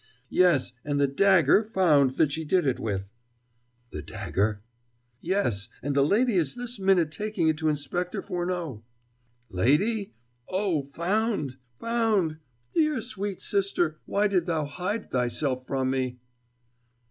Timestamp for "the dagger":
0.99-1.63, 3.91-4.63